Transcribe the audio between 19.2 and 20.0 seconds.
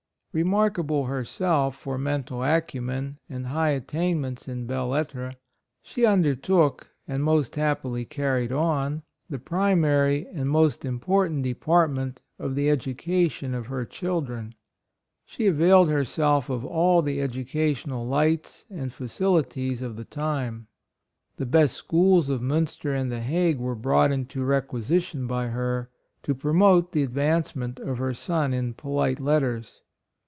32 HIS BIRTH, EDUCATION. ties of